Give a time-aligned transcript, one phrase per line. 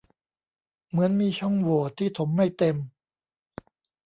[0.89, 2.75] เหมือนมีช่องโหว่ที่ถมไม่เต็ม